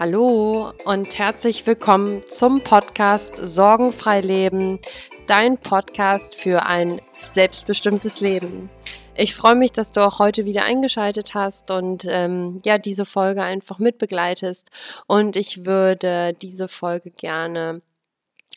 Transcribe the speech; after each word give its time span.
Hallo 0.00 0.72
und 0.86 1.18
herzlich 1.18 1.66
willkommen 1.66 2.22
zum 2.26 2.62
Podcast 2.62 3.34
Sorgenfrei 3.36 4.22
Leben, 4.22 4.78
dein 5.26 5.58
Podcast 5.58 6.34
für 6.34 6.64
ein 6.64 7.02
selbstbestimmtes 7.34 8.20
Leben. 8.20 8.70
Ich 9.14 9.34
freue 9.34 9.56
mich, 9.56 9.72
dass 9.72 9.92
du 9.92 10.00
auch 10.00 10.18
heute 10.18 10.46
wieder 10.46 10.64
eingeschaltet 10.64 11.34
hast 11.34 11.70
und 11.70 12.06
ähm, 12.08 12.60
ja, 12.64 12.78
diese 12.78 13.04
Folge 13.04 13.42
einfach 13.42 13.78
mitbegleitest. 13.78 14.70
Und 15.06 15.36
ich 15.36 15.66
würde 15.66 16.32
diese 16.32 16.68
Folge 16.68 17.10
gerne 17.10 17.82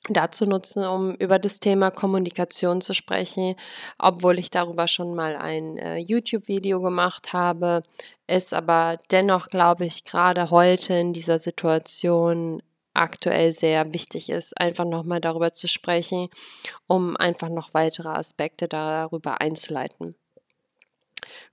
dazu 0.10 0.46
nutzen, 0.46 0.84
um 0.86 1.16
über 1.16 1.40
das 1.40 1.60
Thema 1.60 1.92
Kommunikation 1.92 2.82
zu 2.82 2.94
sprechen, 2.94 3.56
obwohl 3.98 4.40
ich 4.40 4.50
darüber 4.50 4.88
schon 4.88 5.16
mal 5.16 5.36
ein 5.36 5.78
äh, 5.78 5.98
YouTube-Video 5.98 6.82
gemacht 6.82 7.34
habe, 7.34 7.84
es 8.28 8.54
aber 8.54 8.98
dennoch, 9.12 9.48
glaube 9.48 9.86
ich, 9.86 10.04
gerade 10.04 10.50
heute 10.50 10.94
in 10.94 11.14
dieser 11.14 11.40
Situation 11.40 12.62
aktuell 12.94 13.54
sehr 13.54 13.94
wichtig 13.94 14.30
ist, 14.30 14.60
einfach 14.60 14.86
nochmal 14.86 15.22
darüber 15.22 15.52
zu 15.52 15.68
sprechen, 15.68 16.30
um 16.88 17.18
einfach 17.18 17.50
noch 17.50 17.74
weitere 17.74 18.10
Aspekte 18.10 18.68
darüber 18.68 19.42
einzuleiten. 19.42 20.16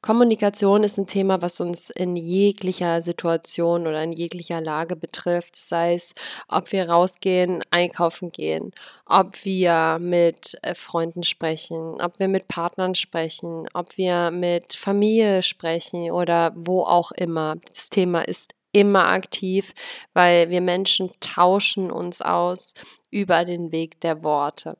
Kommunikation 0.02 0.84
ist 0.84 0.98
ein 0.98 1.06
Thema, 1.06 1.42
was 1.42 1.60
uns 1.60 1.90
in 1.90 2.16
jeglicher 2.16 3.02
Situation 3.02 3.86
oder 3.86 4.02
in 4.02 4.12
jeglicher 4.12 4.60
Lage 4.60 4.96
betrifft, 4.96 5.56
sei 5.56 5.94
es, 5.94 6.14
ob 6.48 6.72
wir 6.72 6.88
rausgehen, 6.88 7.62
einkaufen 7.70 8.30
gehen, 8.30 8.72
ob 9.06 9.44
wir 9.44 9.98
mit 10.00 10.58
äh, 10.62 10.74
Freunden 10.74 11.22
sprechen, 11.22 12.00
ob 12.00 12.18
wir 12.18 12.28
mit 12.28 12.48
Partnern 12.48 12.94
sprechen, 12.94 13.66
ob 13.74 13.96
wir 13.96 14.30
mit 14.30 14.74
Familie 14.74 15.42
sprechen 15.42 16.10
oder 16.10 16.52
wo 16.54 16.82
auch 16.82 17.12
immer. 17.12 17.56
Das 17.68 17.90
Thema 17.90 18.22
ist 18.22 18.54
immer 18.72 19.06
aktiv, 19.06 19.74
weil 20.12 20.50
wir 20.50 20.60
Menschen 20.60 21.10
tauschen 21.20 21.90
uns 21.90 22.22
aus 22.22 22.74
über 23.10 23.44
den 23.44 23.72
Weg 23.72 24.00
der 24.00 24.22
Worte. 24.22 24.76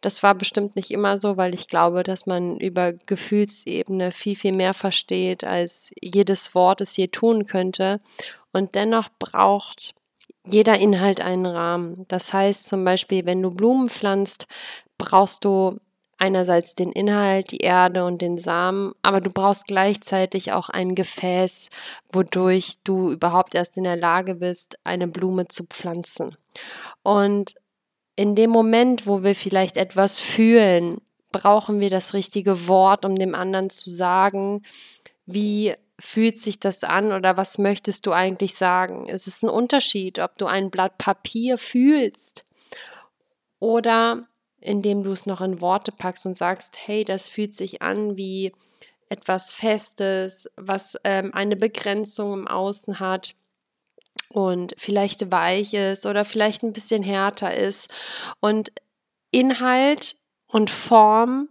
Das 0.00 0.22
war 0.22 0.34
bestimmt 0.34 0.76
nicht 0.76 0.90
immer 0.90 1.20
so, 1.20 1.36
weil 1.36 1.54
ich 1.54 1.66
glaube, 1.66 2.02
dass 2.02 2.26
man 2.26 2.58
über 2.58 2.92
Gefühlsebene 2.92 4.12
viel, 4.12 4.36
viel 4.36 4.52
mehr 4.52 4.74
versteht, 4.74 5.44
als 5.44 5.90
jedes 6.00 6.54
Wort 6.54 6.80
es 6.80 6.96
je 6.96 7.08
tun 7.08 7.46
könnte. 7.46 8.00
Und 8.52 8.74
dennoch 8.74 9.08
braucht 9.18 9.94
jeder 10.46 10.78
Inhalt 10.78 11.20
einen 11.20 11.46
Rahmen. 11.46 12.06
Das 12.08 12.32
heißt 12.32 12.68
zum 12.68 12.84
Beispiel, 12.84 13.26
wenn 13.26 13.42
du 13.42 13.50
Blumen 13.50 13.88
pflanzt, 13.88 14.46
brauchst 14.98 15.44
du 15.44 15.78
einerseits 16.18 16.74
den 16.74 16.92
Inhalt, 16.92 17.52
die 17.52 17.58
Erde 17.58 18.04
und 18.04 18.20
den 18.20 18.38
Samen, 18.38 18.92
aber 19.02 19.20
du 19.20 19.30
brauchst 19.30 19.66
gleichzeitig 19.66 20.52
auch 20.52 20.68
ein 20.68 20.94
Gefäß, 20.94 21.70
wodurch 22.12 22.74
du 22.84 23.12
überhaupt 23.12 23.54
erst 23.54 23.76
in 23.76 23.84
der 23.84 23.96
Lage 23.96 24.34
bist, 24.34 24.78
eine 24.84 25.06
Blume 25.06 25.48
zu 25.48 25.64
pflanzen. 25.64 26.36
Und 27.02 27.54
in 28.18 28.34
dem 28.34 28.50
Moment, 28.50 29.06
wo 29.06 29.22
wir 29.22 29.36
vielleicht 29.36 29.76
etwas 29.76 30.18
fühlen, 30.18 31.00
brauchen 31.30 31.78
wir 31.78 31.88
das 31.88 32.14
richtige 32.14 32.66
Wort, 32.66 33.04
um 33.04 33.14
dem 33.14 33.32
anderen 33.36 33.70
zu 33.70 33.90
sagen, 33.90 34.64
wie 35.24 35.76
fühlt 36.00 36.40
sich 36.40 36.58
das 36.58 36.82
an 36.82 37.12
oder 37.12 37.36
was 37.36 37.58
möchtest 37.58 38.06
du 38.06 38.12
eigentlich 38.12 38.56
sagen? 38.56 39.08
Es 39.08 39.28
ist 39.28 39.44
ein 39.44 39.48
Unterschied, 39.48 40.18
ob 40.18 40.36
du 40.36 40.46
ein 40.46 40.72
Blatt 40.72 40.98
Papier 40.98 41.58
fühlst 41.58 42.44
oder 43.60 44.26
indem 44.60 45.04
du 45.04 45.12
es 45.12 45.26
noch 45.26 45.40
in 45.40 45.60
Worte 45.60 45.92
packst 45.92 46.26
und 46.26 46.36
sagst, 46.36 46.76
hey, 46.76 47.04
das 47.04 47.28
fühlt 47.28 47.54
sich 47.54 47.82
an 47.82 48.16
wie 48.16 48.52
etwas 49.08 49.52
Festes, 49.52 50.50
was 50.56 50.96
ähm, 51.04 51.32
eine 51.34 51.54
Begrenzung 51.54 52.32
im 52.32 52.48
Außen 52.48 52.98
hat 52.98 53.36
und 54.30 54.74
vielleicht 54.76 55.30
weich 55.30 55.74
ist 55.74 56.06
oder 56.06 56.24
vielleicht 56.24 56.62
ein 56.62 56.72
bisschen 56.72 57.02
härter 57.02 57.54
ist. 57.54 57.88
Und 58.40 58.72
Inhalt 59.30 60.16
und 60.46 60.70
Form, 60.70 61.48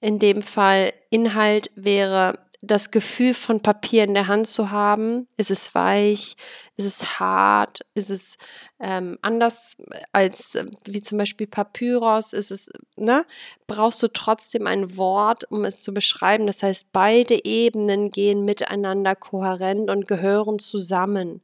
in 0.00 0.18
dem 0.18 0.42
Fall 0.42 0.92
Inhalt 1.10 1.70
wäre 1.74 2.38
das 2.64 2.92
Gefühl 2.92 3.34
von 3.34 3.60
Papier 3.60 4.04
in 4.04 4.14
der 4.14 4.28
Hand 4.28 4.46
zu 4.46 4.70
haben. 4.70 5.26
Ist 5.36 5.50
es 5.50 5.74
weich? 5.74 6.36
Ist 6.76 6.86
es 6.86 7.18
hart? 7.18 7.80
Ist 7.94 8.08
es 8.08 8.38
ähm, 8.78 9.18
anders 9.20 9.76
als 10.12 10.54
äh, 10.54 10.66
wie 10.84 11.00
zum 11.00 11.18
Beispiel 11.18 11.48
Papyrus? 11.48 12.32
Ist 12.32 12.52
es, 12.52 12.70
ne? 12.96 13.26
Brauchst 13.66 14.00
du 14.04 14.06
trotzdem 14.06 14.68
ein 14.68 14.96
Wort, 14.96 15.50
um 15.50 15.64
es 15.64 15.82
zu 15.82 15.92
beschreiben? 15.92 16.46
Das 16.46 16.62
heißt, 16.62 16.92
beide 16.92 17.44
Ebenen 17.44 18.10
gehen 18.10 18.44
miteinander 18.44 19.16
kohärent 19.16 19.90
und 19.90 20.06
gehören 20.06 20.60
zusammen. 20.60 21.42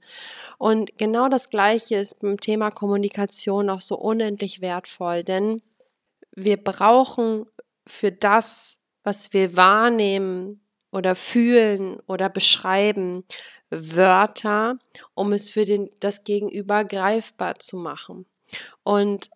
Und 0.57 0.99
genau 0.99 1.29
das 1.29 1.51
Gleiche 1.51 1.97
ist 1.97 2.21
beim 2.21 2.39
Thema 2.39 2.71
Kommunikation 2.71 3.71
auch 3.71 3.81
so 3.81 3.99
unendlich 3.99 4.61
wertvoll, 4.61 5.25
denn 5.25 5.63
wir 6.37 6.59
brauchen 6.59 7.47
für 7.89 8.13
das, 8.13 8.79
was 9.03 9.33
wir 9.33 9.57
wahrnehmen, 9.57 10.61
oder 10.91 11.15
fühlen 11.15 12.01
oder 12.07 12.29
beschreiben 12.29 13.25
Wörter, 13.71 14.79
um 15.15 15.33
es 15.33 15.51
für 15.51 15.65
den, 15.65 15.91
das 16.01 16.25
Gegenüber 16.25 16.85
greifbar 16.85 17.59
zu 17.59 17.77
machen. 17.77 18.27
Und 18.83 19.31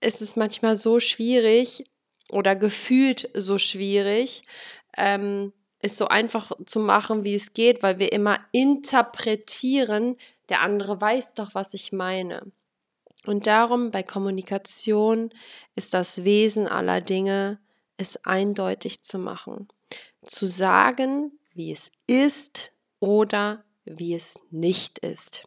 es 0.00 0.22
ist 0.22 0.36
manchmal 0.36 0.76
so 0.76 1.00
schwierig 1.00 1.84
oder 2.30 2.56
gefühlt 2.56 3.30
so 3.34 3.58
schwierig, 3.58 4.42
ähm, 4.96 5.52
es 5.80 5.98
so 5.98 6.08
einfach 6.08 6.52
zu 6.64 6.80
machen, 6.80 7.24
wie 7.24 7.34
es 7.34 7.52
geht, 7.52 7.82
weil 7.82 7.98
wir 7.98 8.12
immer 8.12 8.38
interpretieren, 8.52 10.16
der 10.48 10.62
andere 10.62 11.00
weiß 11.00 11.34
doch, 11.34 11.54
was 11.54 11.74
ich 11.74 11.92
meine. 11.92 12.50
Und 13.26 13.46
darum 13.46 13.90
bei 13.90 14.02
Kommunikation 14.02 15.30
ist 15.74 15.92
das 15.92 16.24
Wesen 16.24 16.66
aller 16.66 17.00
Dinge, 17.00 17.58
es 17.98 18.24
eindeutig 18.24 19.02
zu 19.02 19.18
machen 19.18 19.68
zu 20.26 20.46
sagen, 20.46 21.32
wie 21.54 21.72
es 21.72 21.90
ist 22.06 22.72
oder 23.00 23.62
wie 23.84 24.14
es 24.14 24.40
nicht 24.50 24.98
ist. 24.98 25.44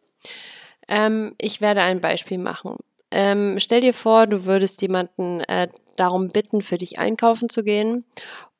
Ähm, 0.88 1.34
ich 1.38 1.60
werde 1.60 1.82
ein 1.82 2.00
Beispiel 2.00 2.38
machen. 2.38 2.76
Ähm, 3.10 3.58
stell 3.58 3.80
dir 3.80 3.94
vor, 3.94 4.26
du 4.26 4.44
würdest 4.44 4.82
jemanden 4.82 5.40
äh, 5.40 5.68
darum 5.96 6.28
bitten, 6.28 6.62
für 6.62 6.78
dich 6.78 6.98
einkaufen 6.98 7.48
zu 7.48 7.62
gehen 7.64 8.04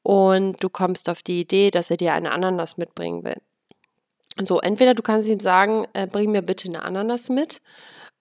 und 0.03 0.63
du 0.63 0.69
kommst 0.69 1.09
auf 1.09 1.23
die 1.23 1.41
Idee, 1.41 1.71
dass 1.71 1.91
er 1.91 1.97
dir 1.97 2.15
eine 2.15 2.33
Ananas 2.33 2.77
mitbringen 2.77 3.25
will. 3.25 3.41
So, 4.43 4.61
entweder 4.61 4.95
du 4.95 5.03
kannst 5.03 5.29
ihm 5.29 5.41
sagen, 5.41 5.87
äh, 5.93 6.07
bring 6.07 6.33
mir 6.33 6.43
bitte 6.43 6.69
eine 6.69 6.83
Ananas 6.83 7.29
mit, 7.29 7.61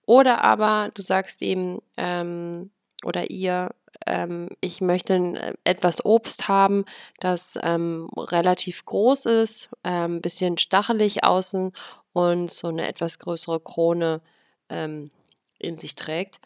oder 0.06 0.42
aber 0.42 0.90
du 0.94 1.02
sagst 1.02 1.40
ihm 1.42 1.80
ähm, 1.96 2.70
oder 3.04 3.30
ihr, 3.30 3.70
ähm, 4.06 4.48
ich 4.60 4.80
möchte 4.80 5.14
äh, 5.14 5.54
etwas 5.64 6.04
Obst 6.04 6.48
haben, 6.48 6.84
das 7.20 7.58
ähm, 7.62 8.08
relativ 8.16 8.84
groß 8.84 9.26
ist, 9.26 9.68
ein 9.82 10.12
ähm, 10.12 10.20
bisschen 10.20 10.58
stachelig 10.58 11.24
außen 11.24 11.72
und 12.12 12.52
so 12.52 12.68
eine 12.68 12.88
etwas 12.88 13.18
größere 13.18 13.60
Krone 13.60 14.20
ähm, 14.68 15.10
in 15.58 15.78
sich 15.78 15.94
trägt. 15.94 16.40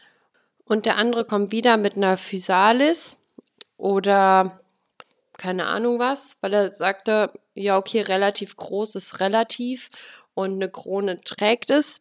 Und 0.64 0.86
der 0.86 0.96
andere 0.96 1.24
kommt 1.24 1.52
wieder 1.52 1.76
mit 1.76 1.96
einer 1.96 2.16
Physalis 2.16 3.16
oder 3.76 4.58
keine 5.36 5.66
Ahnung 5.66 5.98
was, 5.98 6.36
weil 6.40 6.54
er 6.54 6.68
sagte, 6.70 7.32
ja, 7.54 7.76
okay, 7.76 8.00
relativ 8.00 8.56
groß 8.56 8.94
ist 8.94 9.20
relativ 9.20 9.90
und 10.34 10.54
eine 10.54 10.70
Krone 10.70 11.18
trägt 11.18 11.70
es. 11.70 12.00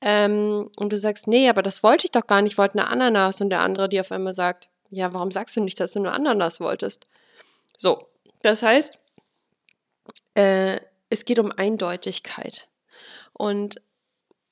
Ähm, 0.00 0.70
und 0.78 0.92
du 0.92 0.98
sagst, 0.98 1.26
nee, 1.26 1.48
aber 1.48 1.62
das 1.62 1.82
wollte 1.82 2.04
ich 2.04 2.10
doch 2.10 2.26
gar 2.26 2.42
nicht, 2.42 2.52
ich 2.52 2.58
wollte 2.58 2.78
eine 2.78 2.88
Ananas. 2.88 3.40
Und 3.40 3.50
der 3.50 3.60
andere 3.60 3.88
dir 3.88 4.02
auf 4.02 4.12
einmal 4.12 4.34
sagt, 4.34 4.68
ja, 4.90 5.12
warum 5.12 5.30
sagst 5.30 5.56
du 5.56 5.60
nicht, 5.60 5.80
dass 5.80 5.92
du 5.92 5.98
eine 5.98 6.12
Ananas 6.12 6.60
wolltest? 6.60 7.08
So, 7.76 8.08
das 8.42 8.62
heißt, 8.62 8.98
äh, 10.34 10.80
es 11.10 11.24
geht 11.24 11.38
um 11.38 11.52
Eindeutigkeit. 11.52 12.68
Und 13.32 13.80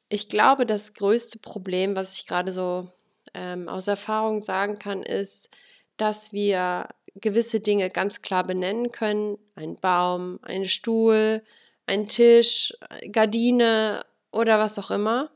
ich 0.09 0.29
glaube, 0.29 0.67
das 0.67 0.95
größte 0.95 1.39
Problem, 1.39 1.97
was 1.97 2.15
ich 2.15 2.27
gerade 2.27 2.53
so 2.53 2.91
ähm, 3.33 3.69
aus 3.69 3.87
Erfahrung 3.87 4.43
sagen 4.43 4.79
kann, 4.79 5.03
ist, 5.03 5.49
dass 5.97 6.33
wir 6.33 6.89
gewisse 7.15 7.61
Dinge 7.61 7.89
ganz 7.89 8.23
klar 8.23 8.43
benennen 8.45 8.91
können. 8.91 9.39
Ein 9.55 9.77
Baum, 9.77 10.39
ein 10.43 10.65
Stuhl, 10.65 11.43
ein 11.87 12.09
Tisch, 12.09 12.73
Gardine 13.11 14.05
oder 14.33 14.59
was 14.59 14.79
auch 14.79 14.91
immer. 14.91 15.31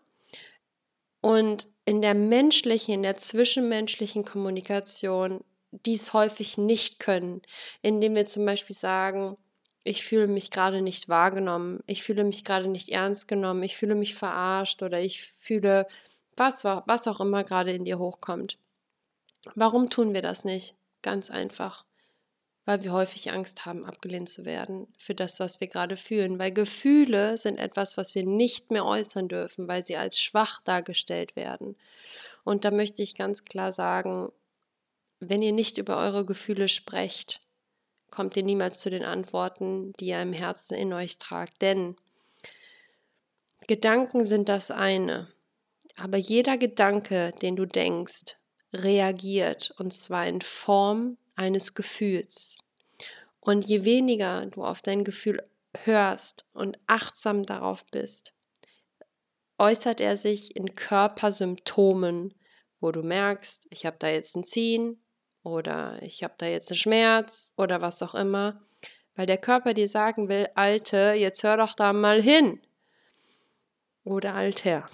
Und 1.21 1.69
in 1.89 2.03
der 2.03 2.13
menschlichen, 2.13 2.93
in 2.93 3.03
der 3.03 3.17
zwischenmenschlichen 3.17 4.23
Kommunikation 4.23 5.43
dies 5.71 6.13
häufig 6.13 6.59
nicht 6.59 6.99
können, 6.99 7.41
indem 7.81 8.15
wir 8.15 8.27
zum 8.27 8.45
Beispiel 8.45 8.77
sagen, 8.77 9.39
ich 9.85 10.05
fühle 10.05 10.29
mich 10.29 10.51
gerade 10.51 10.83
nicht 10.83 11.09
wahrgenommen, 11.09 11.83
ich 11.87 12.03
fühle 12.03 12.25
mich 12.25 12.45
gerade 12.45 12.69
nicht 12.69 12.91
ernst 12.91 13.27
genommen, 13.27 13.63
ich 13.63 13.79
fühle 13.79 13.95
mich 13.95 14.15
verarscht 14.15 14.83
oder 14.83 15.01
ich 15.01 15.23
fühle 15.41 15.87
was, 16.37 16.63
was 16.63 17.09
auch 17.09 17.21
immer 17.21 17.43
gerade 17.43 17.73
in 17.73 17.87
dir 17.87 17.99
hochkommt. 17.99 18.59
Warum 19.55 19.89
tun 19.89 20.13
wir 20.13 20.21
das 20.21 20.45
nicht? 20.45 20.75
Ganz 21.01 21.31
einfach, 21.31 21.87
weil 22.69 22.83
wir 22.83 22.93
häufig 22.93 23.33
Angst 23.33 23.65
haben, 23.65 23.87
abgelehnt 23.87 24.29
zu 24.29 24.45
werden 24.45 24.89
für 24.99 25.15
das, 25.15 25.41
was 25.41 25.59
wir 25.59 25.69
gerade 25.69 25.97
fühlen. 25.97 26.39
Weil 26.39 26.53
Gefühle 26.53 27.39
sind 27.39 27.57
etwas, 27.57 27.97
was 27.97 28.15
wir 28.15 28.27
nicht 28.27 28.71
mehr 28.71 28.85
äußern 28.85 29.27
dürfen, 29.27 29.69
weil 29.69 29.87
sie 29.87 29.97
als 29.97 30.21
schwach 30.21 30.61
dargestellt 30.65 31.35
werden. 31.35 31.77
Und 32.45 32.67
da 32.67 32.71
möchte 32.71 33.01
ich 33.01 33.15
ganz 33.15 33.47
klar 33.47 33.73
sagen, 33.73 34.31
wenn 35.19 35.41
ihr 35.41 35.53
nicht 35.53 35.79
über 35.79 35.97
eure 35.97 36.27
Gefühle 36.27 36.69
sprecht, 36.69 37.41
kommt 38.11 38.37
ihr 38.37 38.43
niemals 38.43 38.81
zu 38.81 38.91
den 38.91 39.03
Antworten, 39.03 39.95
die 39.95 40.09
ihr 40.09 40.21
im 40.21 40.35
Herzen 40.35 40.75
in 40.75 40.93
euch 40.93 41.17
tragt. 41.17 41.63
Denn 41.63 41.97
Gedanken 43.67 44.27
sind 44.27 44.51
das 44.51 44.71
eine, 44.71 45.27
aber 45.97 46.19
jeder 46.19 46.59
Gedanke, 46.59 47.31
den 47.41 47.57
du 47.57 47.65
denkst, 47.65 48.37
reagiert 48.75 49.73
und 49.79 49.95
zwar 49.95 50.27
in 50.27 50.43
Form 50.43 51.17
eines 51.39 51.75
Gefühls. 51.75 52.59
Und 53.41 53.67
je 53.67 53.85
weniger 53.85 54.47
du 54.47 54.65
auf 54.65 54.83
dein 54.83 55.05
Gefühl 55.05 55.43
hörst 55.85 56.45
und 56.53 56.79
achtsam 56.87 57.47
darauf 57.47 57.85
bist, 57.87 58.35
äußert 59.59 60.01
er 60.01 60.17
sich 60.17 60.57
in 60.57 60.75
Körpersymptomen, 60.75 62.35
wo 62.81 62.91
du 62.91 63.03
merkst, 63.03 63.67
ich 63.71 63.87
habe 63.87 63.97
da 63.99 64.09
jetzt 64.09 64.37
ein 64.37 64.45
Ziehen 64.45 65.03
oder 65.43 66.03
ich 66.03 66.25
habe 66.25 66.35
da 66.39 66.47
jetzt 66.47 66.71
einen 66.71 66.79
Schmerz 66.79 67.53
oder 67.57 67.81
was 67.81 68.03
auch 68.03 68.15
immer, 68.15 68.61
weil 69.15 69.27
der 69.27 69.39
Körper 69.39 69.75
dir 69.75 69.89
sagen 69.89 70.29
will, 70.29 70.49
Alte, 70.55 71.15
jetzt 71.17 71.43
hör 71.43 71.57
doch 71.57 71.75
da 71.75 71.93
mal 71.93 72.21
hin. 72.21 72.61
Oder 74.05 74.35
Alter. 74.35 74.89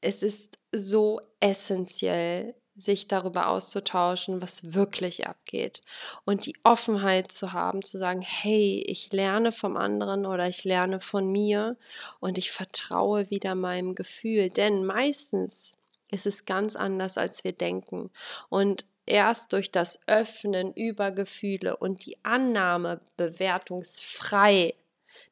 Es 0.00 0.22
ist 0.22 0.58
so 0.70 1.20
essentiell, 1.40 2.54
sich 2.78 3.08
darüber 3.08 3.48
auszutauschen, 3.48 4.40
was 4.40 4.72
wirklich 4.72 5.26
abgeht. 5.26 5.82
Und 6.24 6.46
die 6.46 6.54
Offenheit 6.62 7.32
zu 7.32 7.52
haben, 7.52 7.82
zu 7.82 7.98
sagen, 7.98 8.22
hey, 8.22 8.82
ich 8.86 9.12
lerne 9.12 9.52
vom 9.52 9.76
anderen 9.76 10.26
oder 10.26 10.48
ich 10.48 10.64
lerne 10.64 11.00
von 11.00 11.30
mir 11.30 11.76
und 12.20 12.38
ich 12.38 12.52
vertraue 12.52 13.30
wieder 13.30 13.54
meinem 13.54 13.94
Gefühl. 13.94 14.48
Denn 14.48 14.86
meistens 14.86 15.76
ist 16.10 16.26
es 16.26 16.44
ganz 16.44 16.76
anders, 16.76 17.18
als 17.18 17.44
wir 17.44 17.52
denken. 17.52 18.10
Und 18.48 18.86
erst 19.06 19.52
durch 19.52 19.70
das 19.70 19.98
Öffnen 20.06 20.72
über 20.72 21.10
Gefühle 21.10 21.76
und 21.76 22.06
die 22.06 22.16
Annahme 22.24 23.00
bewertungsfrei 23.16 24.74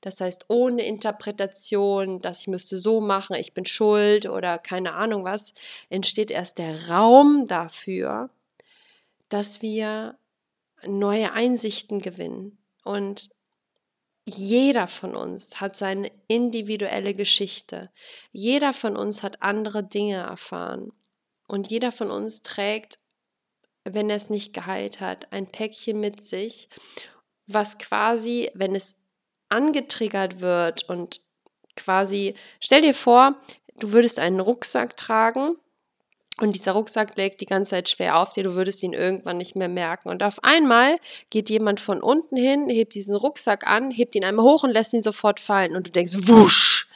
das 0.00 0.20
heißt, 0.20 0.46
ohne 0.48 0.84
Interpretation, 0.84 2.20
dass 2.20 2.40
ich 2.40 2.46
müsste 2.46 2.76
so 2.76 3.00
machen, 3.00 3.36
ich 3.36 3.54
bin 3.54 3.64
schuld 3.64 4.26
oder 4.26 4.58
keine 4.58 4.94
Ahnung 4.94 5.24
was, 5.24 5.54
entsteht 5.88 6.30
erst 6.30 6.58
der 6.58 6.88
Raum 6.88 7.46
dafür, 7.46 8.30
dass 9.28 9.62
wir 9.62 10.18
neue 10.84 11.32
Einsichten 11.32 12.00
gewinnen. 12.00 12.58
Und 12.84 13.30
jeder 14.24 14.88
von 14.88 15.14
uns 15.14 15.60
hat 15.60 15.76
seine 15.76 16.10
individuelle 16.28 17.14
Geschichte. 17.14 17.90
Jeder 18.32 18.72
von 18.72 18.96
uns 18.96 19.22
hat 19.22 19.42
andere 19.42 19.84
Dinge 19.84 20.16
erfahren. 20.16 20.92
Und 21.46 21.68
jeder 21.68 21.92
von 21.92 22.10
uns 22.10 22.42
trägt, 22.42 22.96
wenn 23.84 24.10
er 24.10 24.16
es 24.16 24.30
nicht 24.30 24.52
geheilt 24.52 25.00
hat, 25.00 25.32
ein 25.32 25.50
Päckchen 25.50 26.00
mit 26.00 26.24
sich, 26.24 26.68
was 27.46 27.78
quasi, 27.78 28.50
wenn 28.54 28.74
es 28.74 28.96
angetriggert 29.56 30.40
wird 30.40 30.88
und 30.88 31.20
quasi, 31.76 32.34
stell 32.60 32.82
dir 32.82 32.94
vor, 32.94 33.36
du 33.78 33.92
würdest 33.92 34.18
einen 34.18 34.40
Rucksack 34.40 34.96
tragen 34.96 35.56
und 36.38 36.54
dieser 36.54 36.72
Rucksack 36.72 37.16
legt 37.16 37.40
die 37.40 37.46
ganze 37.46 37.70
Zeit 37.70 37.88
schwer 37.88 38.18
auf 38.18 38.34
dir, 38.34 38.44
du 38.44 38.54
würdest 38.54 38.82
ihn 38.82 38.92
irgendwann 38.92 39.38
nicht 39.38 39.56
mehr 39.56 39.68
merken. 39.68 40.10
Und 40.10 40.22
auf 40.22 40.44
einmal 40.44 40.98
geht 41.30 41.48
jemand 41.48 41.80
von 41.80 42.02
unten 42.02 42.36
hin, 42.36 42.68
hebt 42.68 42.94
diesen 42.94 43.16
Rucksack 43.16 43.66
an, 43.66 43.90
hebt 43.90 44.14
ihn 44.14 44.24
einmal 44.24 44.44
hoch 44.44 44.62
und 44.62 44.70
lässt 44.70 44.92
ihn 44.92 45.02
sofort 45.02 45.40
fallen. 45.40 45.74
Und 45.74 45.86
du 45.86 45.90
denkst, 45.92 46.28
wusch, 46.28 46.88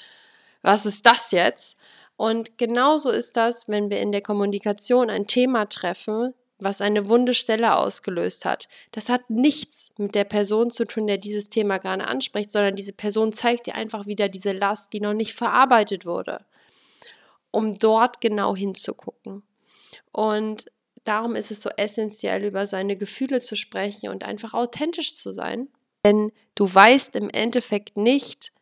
was 0.61 0.85
ist 0.85 1.07
das 1.07 1.31
jetzt? 1.31 1.77
Und 2.17 2.59
genauso 2.59 3.09
ist 3.09 3.39
das, 3.39 3.67
wenn 3.67 3.89
wir 3.89 4.01
in 4.01 4.13
der 4.13 4.21
Kommunikation 4.21 5.09
ein 5.09 5.27
Thema 5.27 5.67
treffen, 5.67 6.35
was 6.63 6.81
eine 6.81 7.09
wunde 7.09 7.35
Stelle 7.35 7.77
ausgelöst 7.77 8.45
hat. 8.45 8.69
Das 8.93 9.09
hat 9.09 9.31
nichts 9.31 9.91
mit 9.99 10.15
der 10.15 10.25
Person 10.25 10.71
zu 10.71 10.85
tun, 10.85 11.07
der 11.07 11.19
dieses 11.19 11.49
Thema 11.49 11.79
gerade 11.79 12.07
anspricht, 12.07 12.53
sondern 12.53 12.77
diese 12.77 12.93
Person 12.93 13.33
zeigt 13.33 13.67
dir 13.67 13.75
einfach 13.75 14.07
wieder 14.07 14.29
diese 14.29 14.53
Last, 14.53 14.93
die 14.93 15.01
noch 15.01 15.15
nicht 15.15 15.35
verarbeitet 15.35 16.07
wurde, 16.07 16.45
um 17.51 17.79
dort 17.79 18.21
genau 18.21 18.55
hinzugucken. 18.55 19.43
Und 20.13 20.67
darum 21.05 21.37
ist 21.37 21.51
es 21.51 21.63
so 21.63 21.71
essentiell, 21.77 22.45
über 22.45 22.67
seine 22.67 22.97
Gefühle 22.97 23.41
zu 23.41 23.57
sprechen 23.57 24.09
und 24.09 24.25
einfach 24.25 24.55
authentisch 24.55 25.15
zu 25.17 25.33
sein. 25.33 25.69
Denn 26.05 26.33
du 26.55 26.73
weißt 26.73 27.17
im 27.17 27.31
Endeffekt 27.31 27.97
nicht, 27.97 28.53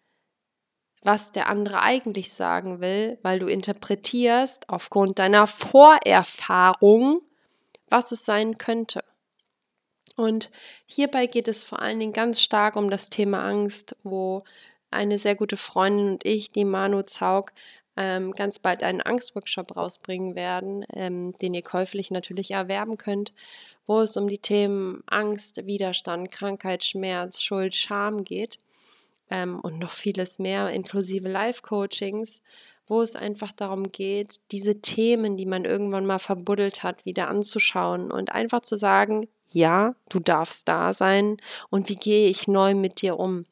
was 1.02 1.32
der 1.32 1.48
andere 1.48 1.80
eigentlich 1.82 2.32
sagen 2.32 2.80
will, 2.80 3.18
weil 3.22 3.38
du 3.38 3.46
interpretierst 3.46 4.68
aufgrund 4.68 5.18
deiner 5.18 5.46
Vorerfahrung 5.46 7.20
was 7.90 8.12
es 8.12 8.24
sein 8.24 8.58
könnte. 8.58 9.04
Und 10.16 10.50
hierbei 10.86 11.26
geht 11.26 11.48
es 11.48 11.62
vor 11.62 11.80
allen 11.80 12.00
Dingen 12.00 12.12
ganz 12.12 12.40
stark 12.40 12.76
um 12.76 12.90
das 12.90 13.08
Thema 13.08 13.44
Angst, 13.44 13.94
wo 14.02 14.42
eine 14.90 15.18
sehr 15.18 15.36
gute 15.36 15.56
Freundin 15.56 16.12
und 16.12 16.26
ich, 16.26 16.48
die 16.48 16.64
Manu 16.64 17.02
Zaug, 17.02 17.52
ähm, 17.96 18.32
ganz 18.32 18.58
bald 18.58 18.82
einen 18.82 19.00
Angstworkshop 19.00 19.76
rausbringen 19.76 20.36
werden, 20.36 20.86
ähm, 20.92 21.32
den 21.34 21.54
ihr 21.54 21.62
käuflich 21.62 22.10
natürlich 22.10 22.52
erwerben 22.52 22.96
könnt, 22.96 23.32
wo 23.86 24.00
es 24.00 24.16
um 24.16 24.28
die 24.28 24.38
Themen 24.38 25.02
Angst, 25.06 25.66
Widerstand, 25.66 26.30
Krankheit, 26.30 26.84
Schmerz, 26.84 27.42
Schuld, 27.42 27.74
Scham 27.74 28.24
geht 28.24 28.58
ähm, 29.30 29.60
und 29.60 29.78
noch 29.78 29.90
vieles 29.90 30.38
mehr, 30.38 30.70
inklusive 30.70 31.28
Live-Coachings 31.28 32.40
wo 32.88 33.02
es 33.02 33.16
einfach 33.16 33.52
darum 33.52 33.92
geht, 33.92 34.40
diese 34.50 34.80
Themen, 34.80 35.36
die 35.36 35.46
man 35.46 35.64
irgendwann 35.64 36.06
mal 36.06 36.18
verbuddelt 36.18 36.82
hat, 36.82 37.04
wieder 37.04 37.28
anzuschauen 37.28 38.10
und 38.10 38.32
einfach 38.32 38.62
zu 38.62 38.76
sagen, 38.76 39.28
ja, 39.50 39.94
du 40.08 40.18
darfst 40.20 40.68
da 40.68 40.92
sein 40.92 41.38
und 41.70 41.88
wie 41.88 41.96
gehe 41.96 42.28
ich 42.28 42.48
neu 42.48 42.74
mit 42.74 43.00
dir 43.02 43.18
um. 43.18 43.46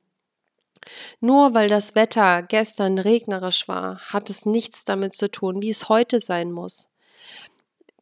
Nur 1.20 1.54
weil 1.54 1.68
das 1.68 1.94
Wetter 1.94 2.42
gestern 2.42 2.98
regnerisch 2.98 3.66
war, 3.66 3.98
hat 4.00 4.30
es 4.30 4.46
nichts 4.46 4.84
damit 4.84 5.14
zu 5.14 5.30
tun, 5.30 5.62
wie 5.62 5.70
es 5.70 5.88
heute 5.88 6.20
sein 6.20 6.52
muss 6.52 6.88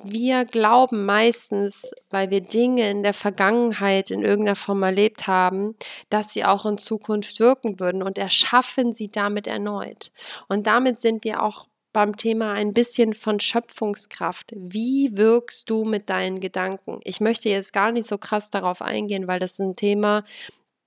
wir 0.03 0.45
glauben 0.45 1.07
meistens, 1.07 1.93
weil 2.11 2.31
wir 2.31 2.41
Dinge 2.41 2.91
in 2.91 3.03
der 3.03 3.15
Vergangenheit 3.15 4.11
in 4.11 4.23
irgendeiner 4.23 4.57
Form 4.57 4.83
erlebt 4.83 5.27
haben, 5.27 5.77
dass 6.11 6.33
sie 6.33 6.45
auch 6.45 6.67
in 6.67 6.79
Zukunft 6.79 7.39
wirken 7.39 7.79
würden 7.79 8.03
und 8.03 8.19
erschaffen 8.19 8.93
sie 8.93 9.09
damit 9.09 9.47
erneut. 9.47 10.11
Und 10.49 10.67
damit 10.67 11.01
sind 11.01 11.25
wir 11.25 11.43
auch 11.43 11.69
beim 11.93 12.17
Thema 12.17 12.53
ein 12.53 12.73
bisschen 12.73 13.15
von 13.15 13.39
Schöpfungskraft. 13.39 14.53
Wie 14.57 15.17
wirkst 15.17 15.71
du 15.71 15.85
mit 15.85 16.11
deinen 16.11 16.41
Gedanken? 16.41 17.01
Ich 17.05 17.21
möchte 17.21 17.49
jetzt 17.49 17.73
gar 17.73 17.93
nicht 17.93 18.09
so 18.09 18.19
krass 18.19 18.51
darauf 18.51 18.83
eingehen, 18.83 19.29
weil 19.29 19.39
das 19.39 19.53
ist 19.53 19.61
ein 19.61 19.77
Thema, 19.77 20.25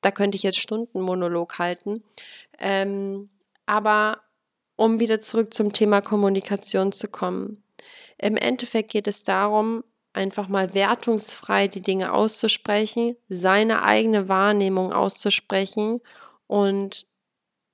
da 0.01 0.11
könnte 0.11 0.35
ich 0.35 0.43
jetzt 0.43 0.59
Stunden 0.59 0.99
Monolog 1.01 1.59
halten. 1.59 2.03
Ähm, 2.59 3.29
aber 3.65 4.19
um 4.75 4.99
wieder 4.99 5.21
zurück 5.21 5.53
zum 5.53 5.71
Thema 5.71 6.01
Kommunikation 6.01 6.91
zu 6.91 7.07
kommen. 7.07 7.63
Im 8.17 8.37
Endeffekt 8.37 8.91
geht 8.91 9.07
es 9.07 9.23
darum, 9.23 9.83
einfach 10.13 10.47
mal 10.47 10.73
wertungsfrei 10.73 11.67
die 11.67 11.81
Dinge 11.81 12.11
auszusprechen, 12.11 13.15
seine 13.29 13.83
eigene 13.83 14.27
Wahrnehmung 14.27 14.91
auszusprechen 14.91 16.01
und 16.47 17.05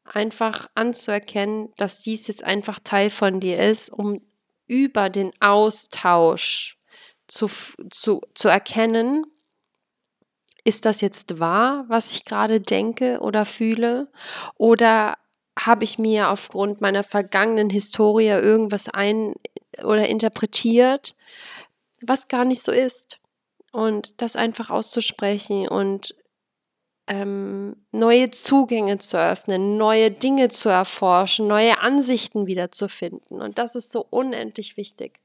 einfach 0.04 0.68
anzuerkennen, 0.76 1.72
dass 1.78 2.02
dies 2.02 2.28
jetzt 2.28 2.44
einfach 2.44 2.80
Teil 2.84 3.10
von 3.10 3.40
dir 3.40 3.60
ist, 3.60 3.90
um 3.90 4.22
über 4.68 5.10
den 5.10 5.32
Austausch 5.40 6.78
zu, 7.28 7.50
zu, 7.90 8.22
zu 8.34 8.48
erkennen, 8.50 9.26
ist 10.66 10.86
das 10.86 11.02
jetzt 11.02 11.40
wahr, 11.40 11.86
was 11.88 12.12
ich 12.12 12.26
gerade 12.26 12.62
denke 12.62 13.20
oder 13.20 13.46
fühle? 13.46 14.10
Oder 14.56 15.18
habe 15.58 15.84
ich 15.84 16.00
mir 16.00 16.30
aufgrund 16.30 16.82
meiner 16.82 17.04
vergangenen 17.04 17.70
Historie 17.70 18.28
irgendwas 18.28 18.90
ein 18.90 19.36
oder 19.84 20.08
interpretiert, 20.08 21.16
was 22.02 22.28
gar 22.28 22.46
nicht 22.46 22.64
so 22.64 22.72
ist. 22.72 23.20
Und 23.72 24.22
das 24.22 24.36
einfach 24.36 24.70
auszusprechen 24.70 25.68
und 25.68 26.16
ähm, 27.08 27.76
neue 27.92 28.30
Zugänge 28.30 28.98
zu 29.00 29.20
öffnen, 29.20 29.78
neue 29.78 30.12
Dinge 30.12 30.50
zu 30.50 30.70
erforschen, 30.70 31.48
neue 31.48 31.80
Ansichten 31.80 32.46
wiederzufinden. 32.46 33.42
Und 33.42 33.58
das 33.58 33.76
ist 33.76 33.92
so 33.92 34.06
unendlich 34.10 34.78
wichtig. 34.78 35.20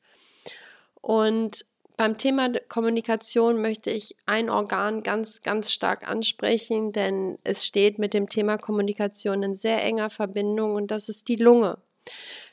Und 1.00 1.66
beim 1.96 2.16
Thema 2.16 2.50
Kommunikation 2.68 3.60
möchte 3.60 3.90
ich 3.90 4.16
ein 4.24 4.50
Organ 4.50 5.02
ganz, 5.02 5.42
ganz 5.42 5.72
stark 5.72 6.06
ansprechen, 6.06 6.92
denn 6.92 7.38
es 7.44 7.66
steht 7.66 7.98
mit 7.98 8.14
dem 8.14 8.28
Thema 8.28 8.56
Kommunikation 8.56 9.42
in 9.42 9.56
sehr 9.56 9.82
enger 9.82 10.08
Verbindung 10.08 10.74
und 10.76 10.90
das 10.90 11.08
ist 11.08 11.28
die 11.28 11.36
Lunge. 11.36 11.78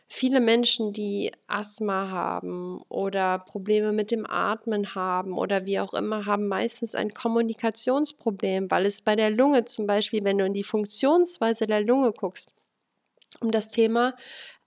Viele 0.07 0.39
Menschen, 0.39 0.93
die 0.93 1.31
Asthma 1.47 2.09
haben 2.09 2.81
oder 2.89 3.39
Probleme 3.39 3.91
mit 3.91 4.11
dem 4.11 4.25
Atmen 4.25 4.95
haben 4.95 5.37
oder 5.37 5.65
wie 5.65 5.79
auch 5.79 5.93
immer, 5.93 6.25
haben 6.25 6.47
meistens 6.47 6.95
ein 6.95 7.11
Kommunikationsproblem, 7.11 8.69
weil 8.69 8.85
es 8.85 9.01
bei 9.01 9.15
der 9.15 9.31
Lunge 9.31 9.65
zum 9.65 9.87
Beispiel, 9.87 10.23
wenn 10.23 10.37
du 10.37 10.45
in 10.45 10.53
die 10.53 10.63
Funktionsweise 10.63 11.67
der 11.67 11.81
Lunge 11.81 12.11
guckst, 12.11 12.53
um 13.41 13.51
das 13.51 13.71
Thema 13.71 14.15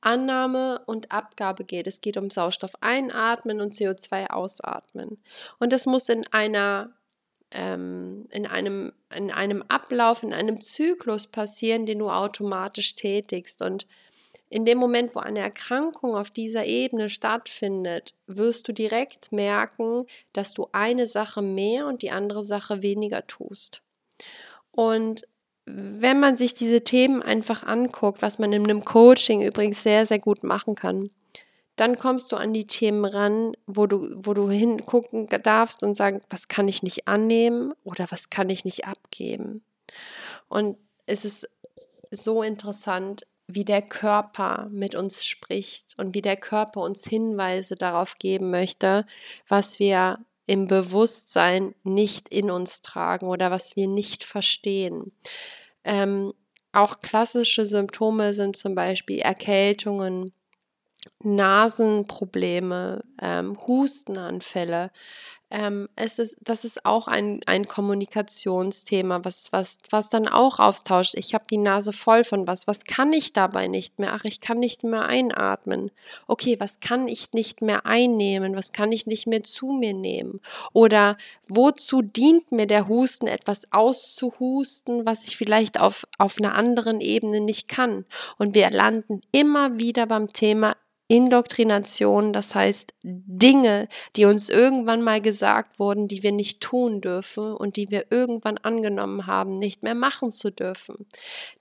Annahme 0.00 0.82
und 0.86 1.10
Abgabe 1.10 1.64
geht. 1.64 1.86
Es 1.86 2.00
geht 2.00 2.16
um 2.16 2.30
Sauerstoff 2.30 2.72
einatmen 2.80 3.60
und 3.60 3.72
CO2 3.72 4.30
ausatmen. 4.30 5.18
Und 5.58 5.72
das 5.72 5.86
muss 5.86 6.08
in 6.08 6.26
einer 6.32 6.92
ähm, 7.50 8.26
in, 8.30 8.46
einem, 8.46 8.92
in 9.14 9.30
einem 9.30 9.62
Ablauf, 9.62 10.22
in 10.22 10.34
einem 10.34 10.60
Zyklus 10.60 11.26
passieren, 11.26 11.86
den 11.86 11.98
du 11.98 12.10
automatisch 12.10 12.94
tätigst. 12.94 13.62
Und 13.62 13.86
in 14.50 14.64
dem 14.64 14.78
Moment, 14.78 15.14
wo 15.14 15.20
eine 15.20 15.40
Erkrankung 15.40 16.14
auf 16.14 16.30
dieser 16.30 16.64
Ebene 16.64 17.10
stattfindet, 17.10 18.14
wirst 18.26 18.66
du 18.68 18.72
direkt 18.72 19.30
merken, 19.32 20.06
dass 20.32 20.54
du 20.54 20.68
eine 20.72 21.06
Sache 21.06 21.42
mehr 21.42 21.86
und 21.86 22.02
die 22.02 22.10
andere 22.10 22.42
Sache 22.42 22.82
weniger 22.82 23.26
tust. 23.26 23.82
Und 24.70 25.22
wenn 25.66 26.18
man 26.18 26.36
sich 26.36 26.54
diese 26.54 26.82
Themen 26.82 27.22
einfach 27.22 27.62
anguckt, 27.62 28.22
was 28.22 28.38
man 28.38 28.52
in 28.52 28.64
einem 28.64 28.84
Coaching 28.84 29.42
übrigens 29.42 29.82
sehr, 29.82 30.06
sehr 30.06 30.18
gut 30.18 30.42
machen 30.42 30.74
kann, 30.74 31.10
dann 31.76 31.96
kommst 31.96 32.32
du 32.32 32.36
an 32.36 32.52
die 32.52 32.66
Themen 32.66 33.04
ran, 33.04 33.52
wo 33.66 33.86
du, 33.86 34.14
wo 34.16 34.34
du 34.34 34.50
hingucken 34.50 35.28
darfst 35.42 35.82
und 35.82 35.96
sagen, 35.96 36.22
was 36.30 36.48
kann 36.48 36.66
ich 36.68 36.82
nicht 36.82 37.06
annehmen 37.06 37.72
oder 37.84 38.06
was 38.10 38.30
kann 38.30 38.48
ich 38.48 38.64
nicht 38.64 38.86
abgeben. 38.86 39.62
Und 40.48 40.78
es 41.06 41.24
ist 41.24 41.48
so 42.10 42.42
interessant, 42.42 43.26
wie 43.48 43.64
der 43.64 43.82
Körper 43.82 44.68
mit 44.70 44.94
uns 44.94 45.24
spricht 45.24 45.94
und 45.98 46.14
wie 46.14 46.22
der 46.22 46.36
Körper 46.36 46.82
uns 46.82 47.04
Hinweise 47.04 47.74
darauf 47.74 48.18
geben 48.18 48.50
möchte, 48.50 49.06
was 49.48 49.78
wir 49.78 50.18
im 50.46 50.66
Bewusstsein 50.66 51.74
nicht 51.82 52.28
in 52.28 52.50
uns 52.50 52.82
tragen 52.82 53.26
oder 53.26 53.50
was 53.50 53.74
wir 53.74 53.88
nicht 53.88 54.22
verstehen. 54.22 55.12
Ähm, 55.84 56.32
auch 56.72 57.00
klassische 57.00 57.66
Symptome 57.66 58.34
sind 58.34 58.56
zum 58.56 58.74
Beispiel 58.74 59.18
Erkältungen, 59.18 60.32
Nasenprobleme, 61.22 63.02
ähm, 63.20 63.58
Hustenanfälle. 63.66 64.90
Ähm, 65.50 65.88
es 65.96 66.18
ist, 66.18 66.36
das 66.42 66.66
ist 66.66 66.84
auch 66.84 67.08
ein, 67.08 67.40
ein 67.46 67.66
Kommunikationsthema, 67.66 69.24
was, 69.24 69.50
was, 69.50 69.78
was 69.90 70.10
dann 70.10 70.28
auch 70.28 70.58
austauscht. 70.58 71.14
Ich 71.14 71.32
habe 71.32 71.44
die 71.50 71.56
Nase 71.56 71.94
voll 71.94 72.22
von 72.24 72.46
was. 72.46 72.66
Was 72.66 72.84
kann 72.84 73.14
ich 73.14 73.32
dabei 73.32 73.66
nicht 73.66 73.98
mehr? 73.98 74.12
Ach, 74.12 74.24
ich 74.24 74.42
kann 74.42 74.58
nicht 74.58 74.84
mehr 74.84 75.06
einatmen. 75.06 75.90
Okay, 76.26 76.56
was 76.60 76.80
kann 76.80 77.08
ich 77.08 77.32
nicht 77.32 77.62
mehr 77.62 77.86
einnehmen? 77.86 78.56
Was 78.56 78.72
kann 78.72 78.92
ich 78.92 79.06
nicht 79.06 79.26
mehr 79.26 79.42
zu 79.42 79.68
mir 79.68 79.94
nehmen? 79.94 80.40
Oder 80.74 81.16
wozu 81.48 82.02
dient 82.02 82.52
mir 82.52 82.66
der 82.66 82.86
Husten, 82.86 83.26
etwas 83.26 83.72
auszuhusten, 83.72 85.06
was 85.06 85.24
ich 85.24 85.38
vielleicht 85.38 85.80
auf, 85.80 86.06
auf 86.18 86.36
einer 86.38 86.54
anderen 86.56 87.00
Ebene 87.00 87.40
nicht 87.40 87.68
kann? 87.68 88.04
Und 88.36 88.54
wir 88.54 88.68
landen 88.70 89.22
immer 89.32 89.78
wieder 89.78 90.06
beim 90.06 90.30
Thema 90.30 90.76
Indoktrination, 91.08 92.34
das 92.34 92.54
heißt 92.54 92.92
Dinge, 93.02 93.88
die 94.14 94.26
uns 94.26 94.50
irgendwann 94.50 95.02
mal 95.02 95.22
gesagt 95.22 95.78
wurden, 95.78 96.06
die 96.06 96.22
wir 96.22 96.32
nicht 96.32 96.60
tun 96.60 97.00
dürfen 97.00 97.54
und 97.54 97.76
die 97.76 97.90
wir 97.90 98.12
irgendwann 98.12 98.58
angenommen 98.58 99.26
haben, 99.26 99.58
nicht 99.58 99.82
mehr 99.82 99.94
machen 99.94 100.32
zu 100.32 100.52
dürfen. 100.52 101.06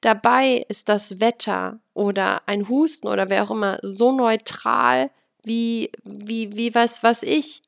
Dabei 0.02 0.66
ist 0.68 0.90
das 0.90 1.22
Wetter 1.22 1.80
oder 1.94 2.48
ein 2.48 2.68
Husten 2.68 3.08
oder 3.08 3.30
wer 3.30 3.44
auch 3.44 3.52
immer 3.52 3.80
so 3.82 4.12
neutral 4.12 5.10
wie, 5.44 5.92
wie, 6.04 6.56
wie 6.58 6.76
was, 6.76 7.02
was 7.02 7.24
ich. 7.24 7.62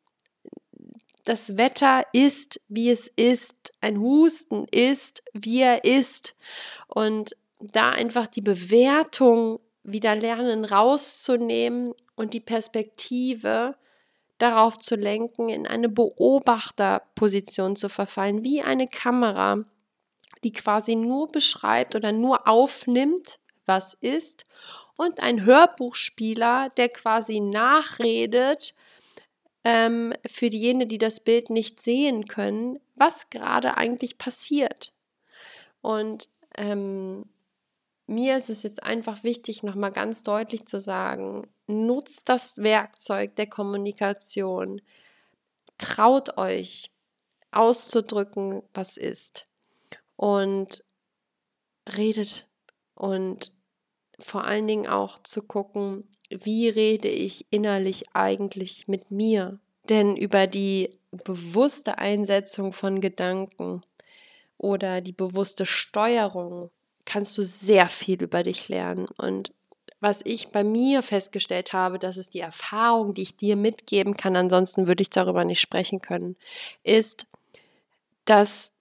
Das 1.23 1.57
Wetter 1.57 2.03
ist, 2.11 2.59
wie 2.67 2.89
es 2.89 3.07
ist. 3.07 3.71
Ein 3.79 3.99
Husten 3.99 4.65
ist, 4.69 5.23
wie 5.33 5.61
er 5.61 5.85
ist. 5.85 6.35
Und 6.87 7.37
da 7.59 7.91
einfach 7.91 8.27
die 8.27 8.41
Bewertung 8.41 9.59
wieder 9.83 10.15
lernen 10.15 10.65
rauszunehmen 10.65 11.93
und 12.15 12.33
die 12.33 12.39
Perspektive 12.39 13.75
darauf 14.37 14.77
zu 14.79 14.95
lenken, 14.95 15.49
in 15.49 15.67
eine 15.67 15.89
Beobachterposition 15.89 17.75
zu 17.75 17.89
verfallen, 17.89 18.43
wie 18.43 18.61
eine 18.61 18.87
Kamera, 18.87 19.65
die 20.43 20.53
quasi 20.53 20.95
nur 20.95 21.27
beschreibt 21.27 21.95
oder 21.95 22.11
nur 22.11 22.47
aufnimmt, 22.47 23.39
was 23.65 23.93
ist, 23.93 24.45
und 24.95 25.21
ein 25.21 25.45
Hörbuchspieler, 25.45 26.69
der 26.75 26.89
quasi 26.89 27.39
nachredet, 27.39 28.75
ähm, 29.63 30.13
für 30.25 30.49
diejenigen, 30.49 30.89
die 30.89 30.97
das 30.97 31.21
Bild 31.21 31.49
nicht 31.49 31.79
sehen 31.79 32.25
können, 32.25 32.79
was 32.95 33.29
gerade 33.29 33.77
eigentlich 33.77 34.17
passiert. 34.17 34.93
Und 35.81 36.27
ähm, 36.57 37.25
mir 38.09 38.37
ist 38.37 38.49
es 38.49 38.63
jetzt 38.63 38.83
einfach 38.83 39.23
wichtig, 39.23 39.63
nochmal 39.63 39.91
ganz 39.91 40.23
deutlich 40.23 40.65
zu 40.65 40.81
sagen, 40.81 41.47
nutzt 41.67 42.27
das 42.27 42.57
Werkzeug 42.57 43.35
der 43.35 43.47
Kommunikation. 43.47 44.81
Traut 45.77 46.37
euch 46.37 46.91
auszudrücken, 47.51 48.63
was 48.73 48.97
ist. 48.97 49.45
Und 50.15 50.83
redet. 51.95 52.47
Und 52.95 53.51
vor 54.19 54.43
allen 54.43 54.67
Dingen 54.67 54.87
auch 54.87 55.19
zu 55.19 55.43
gucken, 55.43 56.09
wie 56.29 56.67
rede 56.67 57.07
ich 57.07 57.45
innerlich 57.51 58.05
eigentlich 58.13 58.87
mit 58.87 59.11
mir. 59.11 59.59
Denn 59.87 60.17
über 60.17 60.47
die 60.47 60.99
bewusste 61.11 61.97
Einsetzung 61.99 62.73
von 62.73 63.01
Gedanken 63.01 63.81
oder 64.57 65.01
die 65.01 65.13
bewusste 65.13 65.65
Steuerung 65.65 66.69
kannst 67.09 67.37
du 67.37 67.43
sehr 67.43 67.89
viel 67.89 68.21
über 68.21 68.43
dich 68.43 68.69
lernen. 68.69 69.07
Und 69.17 69.51
was 69.99 70.21
ich 70.23 70.49
bei 70.51 70.63
mir 70.63 71.01
festgestellt 71.01 71.73
habe, 71.73 71.99
das 71.99 72.17
ist 72.17 72.33
die 72.35 72.39
Erfahrung, 72.39 73.13
die 73.13 73.23
ich 73.23 73.35
dir 73.35 73.55
mitgeben 73.55 74.15
kann, 74.15 74.35
ansonsten 74.35 74.87
würde 74.87 75.01
ich 75.01 75.09
darüber 75.09 75.43
nicht 75.43 75.59
sprechen 75.59 76.01
können, 76.01 76.37
ist, 76.83 77.25
dass 78.25 78.71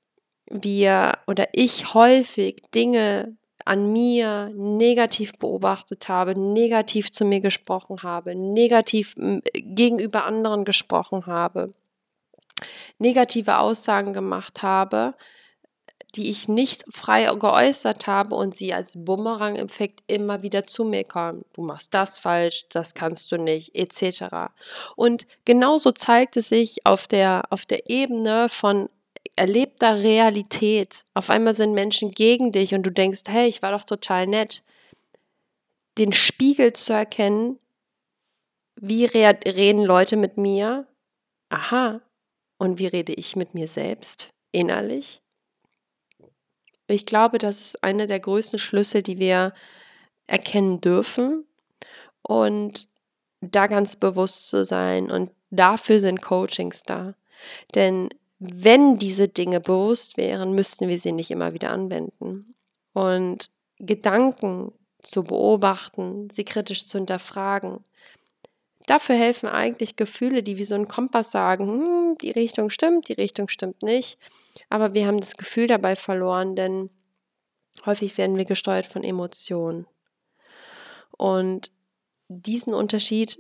wir 0.46 1.18
oder 1.26 1.48
ich 1.52 1.94
häufig 1.94 2.62
Dinge 2.74 3.36
an 3.64 3.92
mir 3.92 4.50
negativ 4.54 5.32
beobachtet 5.38 6.08
habe, 6.08 6.38
negativ 6.38 7.10
zu 7.10 7.24
mir 7.24 7.40
gesprochen 7.40 8.02
habe, 8.02 8.34
negativ 8.34 9.14
gegenüber 9.54 10.24
anderen 10.24 10.64
gesprochen 10.64 11.26
habe, 11.26 11.74
negative 12.98 13.58
Aussagen 13.58 14.12
gemacht 14.12 14.62
habe, 14.62 15.14
die 16.14 16.30
ich 16.30 16.48
nicht 16.48 16.84
frei 16.88 17.24
geäußert 17.24 18.06
habe 18.06 18.34
und 18.34 18.54
sie 18.54 18.72
als 18.72 18.94
Bumerang-Effekt 18.96 20.00
immer 20.06 20.42
wieder 20.42 20.66
zu 20.66 20.84
mir 20.84 21.04
kommen. 21.04 21.44
Du 21.52 21.62
machst 21.62 21.92
das 21.92 22.18
falsch, 22.18 22.66
das 22.70 22.94
kannst 22.94 23.30
du 23.30 23.36
nicht, 23.36 23.74
etc. 23.74 24.50
Und 24.96 25.26
genauso 25.44 25.92
zeigt 25.92 26.36
es 26.36 26.48
sich 26.48 26.86
auf 26.86 27.06
der, 27.06 27.44
auf 27.50 27.66
der 27.66 27.90
Ebene 27.90 28.48
von 28.48 28.88
erlebter 29.36 30.02
Realität. 30.02 31.04
Auf 31.14 31.30
einmal 31.30 31.54
sind 31.54 31.74
Menschen 31.74 32.10
gegen 32.10 32.52
dich 32.52 32.74
und 32.74 32.84
du 32.84 32.90
denkst, 32.90 33.22
hey, 33.28 33.48
ich 33.48 33.62
war 33.62 33.72
doch 33.72 33.84
total 33.84 34.26
nett. 34.26 34.62
Den 35.98 36.12
Spiegel 36.12 36.72
zu 36.72 36.92
erkennen, 36.92 37.58
wie 38.76 39.04
reden 39.04 39.84
Leute 39.84 40.16
mit 40.16 40.36
mir? 40.36 40.86
Aha. 41.48 42.00
Und 42.58 42.78
wie 42.78 42.86
rede 42.86 43.12
ich 43.12 43.36
mit 43.36 43.54
mir 43.54 43.68
selbst 43.68 44.30
innerlich? 44.52 45.20
Ich 46.88 47.06
glaube, 47.06 47.38
das 47.38 47.60
ist 47.60 47.84
einer 47.84 48.06
der 48.06 48.18
größten 48.18 48.58
Schlüssel, 48.58 49.02
die 49.02 49.18
wir 49.18 49.52
erkennen 50.26 50.80
dürfen 50.80 51.44
und 52.22 52.88
da 53.40 53.66
ganz 53.66 53.96
bewusst 53.96 54.48
zu 54.48 54.64
sein. 54.64 55.10
Und 55.10 55.30
dafür 55.50 56.00
sind 56.00 56.22
Coachings 56.22 56.82
da. 56.82 57.14
Denn 57.74 58.08
wenn 58.38 58.98
diese 58.98 59.28
Dinge 59.28 59.60
bewusst 59.60 60.16
wären, 60.16 60.54
müssten 60.54 60.88
wir 60.88 60.98
sie 60.98 61.12
nicht 61.12 61.30
immer 61.30 61.54
wieder 61.54 61.70
anwenden. 61.70 62.54
Und 62.94 63.50
Gedanken 63.78 64.72
zu 65.02 65.22
beobachten, 65.22 66.30
sie 66.30 66.44
kritisch 66.44 66.86
zu 66.86 66.98
hinterfragen. 66.98 67.84
Dafür 68.86 69.16
helfen 69.16 69.48
eigentlich 69.48 69.96
Gefühle, 69.96 70.42
die 70.42 70.56
wie 70.56 70.64
so 70.64 70.74
ein 70.74 70.88
Kompass 70.88 71.30
sagen, 71.30 71.68
hm, 71.68 72.18
die 72.18 72.30
Richtung 72.30 72.70
stimmt, 72.70 73.08
die 73.08 73.12
Richtung 73.12 73.48
stimmt 73.48 73.82
nicht. 73.82 74.18
Aber 74.68 74.94
wir 74.94 75.06
haben 75.06 75.20
das 75.20 75.36
Gefühl 75.36 75.66
dabei 75.66 75.96
verloren, 75.96 76.56
denn 76.56 76.90
häufig 77.86 78.18
werden 78.18 78.36
wir 78.36 78.44
gesteuert 78.44 78.86
von 78.86 79.04
Emotionen. 79.04 79.86
Und 81.16 81.72
diesen 82.28 82.74
Unterschied 82.74 83.38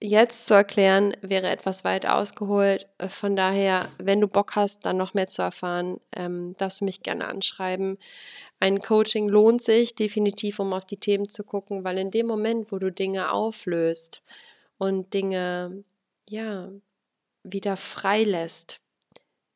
jetzt 0.00 0.46
zu 0.46 0.54
erklären, 0.54 1.16
wäre 1.22 1.48
etwas 1.48 1.84
weit 1.84 2.06
ausgeholt. 2.06 2.88
Von 3.08 3.34
daher, 3.34 3.88
wenn 3.98 4.20
du 4.20 4.28
Bock 4.28 4.54
hast, 4.54 4.84
dann 4.84 4.96
noch 4.96 5.14
mehr 5.14 5.26
zu 5.26 5.42
erfahren, 5.42 6.00
ähm, 6.14 6.54
darfst 6.56 6.80
du 6.80 6.84
mich 6.84 7.02
gerne 7.02 7.26
anschreiben. 7.26 7.98
Ein 8.60 8.80
Coaching 8.80 9.28
lohnt 9.28 9.62
sich 9.62 9.94
definitiv, 9.94 10.60
um 10.60 10.72
auf 10.72 10.84
die 10.84 10.98
Themen 10.98 11.28
zu 11.28 11.44
gucken, 11.44 11.84
weil 11.84 11.98
in 11.98 12.10
dem 12.10 12.26
Moment, 12.26 12.70
wo 12.70 12.78
du 12.78 12.92
Dinge 12.92 13.32
auflöst 13.32 14.22
und 14.78 15.12
Dinge, 15.14 15.84
ja, 16.28 16.70
wieder 17.42 17.76
freilässt, 17.76 18.80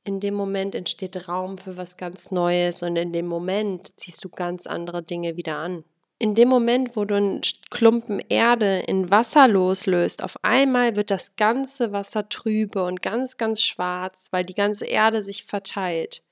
in 0.04 0.21
dem 0.21 0.35
Moment 0.35 0.75
entsteht 0.75 1.28
Raum 1.28 1.59
für 1.59 1.76
was 1.76 1.97
ganz 1.97 2.30
Neues 2.30 2.82
und 2.82 2.97
in 2.97 3.12
dem 3.12 3.26
Moment 3.26 3.92
ziehst 3.97 4.25
du 4.25 4.28
ganz 4.28 4.66
andere 4.66 5.02
Dinge 5.02 5.37
wieder 5.37 5.56
an 5.56 5.85
in 6.23 6.37
dem 6.37 6.49
Moment, 6.49 6.94
wo 6.94 7.04
du 7.04 7.16
einen 7.16 7.40
Klumpen 7.71 8.23
Erde 8.28 8.85
in 8.87 9.11
Wasser 9.11 9.49
loslöst, 9.49 10.23
auf 10.23 10.37
einmal 10.42 10.94
wird 10.94 11.11
das 11.11 11.35
ganze 11.35 11.90
Wasser 11.90 12.28
trübe 12.28 12.85
und 12.85 13.02
ganz, 13.02 13.38
ganz 13.38 13.61
schwarz, 13.61 14.28
weil 14.30 14.44
die 14.44 14.54
ganze 14.54 14.87
Erde 14.87 15.25
sich 15.25 15.42
verteilt. 15.42 16.23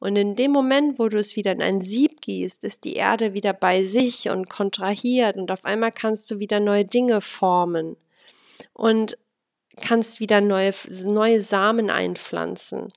Und 0.00 0.16
in 0.16 0.34
dem 0.34 0.50
Moment, 0.50 0.98
wo 0.98 1.08
du 1.08 1.18
es 1.18 1.36
wieder 1.36 1.52
in 1.52 1.62
ein 1.62 1.80
Sieb 1.80 2.20
gießt, 2.20 2.64
ist 2.64 2.82
die 2.82 2.94
Erde 2.94 3.32
wieder 3.32 3.52
bei 3.52 3.84
sich 3.84 4.28
und 4.28 4.50
kontrahiert 4.50 5.36
und 5.36 5.52
auf 5.52 5.64
einmal 5.64 5.92
kannst 5.92 6.28
du 6.32 6.40
wieder 6.40 6.58
neue 6.58 6.84
Dinge 6.84 7.20
formen 7.20 7.96
und 8.72 9.16
kannst 9.80 10.20
wieder 10.20 10.40
neue, 10.40 10.72
neue 11.04 11.42
Samen 11.42 11.90
einpflanzen. 11.90 12.92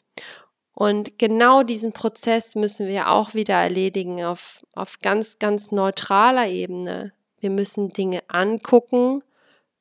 Und 0.73 1.17
genau 1.17 1.63
diesen 1.63 1.93
Prozess 1.93 2.55
müssen 2.55 2.87
wir 2.87 3.09
auch 3.09 3.33
wieder 3.33 3.55
erledigen 3.55 4.23
auf, 4.25 4.65
auf 4.73 4.99
ganz, 4.99 5.39
ganz 5.39 5.71
neutraler 5.71 6.47
Ebene. 6.49 7.13
Wir 7.39 7.49
müssen 7.49 7.89
Dinge 7.89 8.23
angucken, 8.27 9.23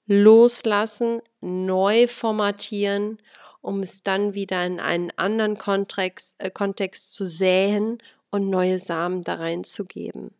loslassen, 0.06 1.20
neu 1.40 2.06
formatieren, 2.06 3.18
um 3.60 3.80
es 3.80 4.02
dann 4.02 4.34
wieder 4.34 4.64
in 4.64 4.78
einen 4.78 5.10
anderen 5.16 5.56
Kontext, 5.58 6.36
äh, 6.38 6.50
Kontext 6.50 7.12
zu 7.12 7.24
säen 7.24 7.98
und 8.30 8.50
neue 8.50 8.78
Samen 8.78 9.24
da 9.24 9.34
reinzugeben. 9.34 10.32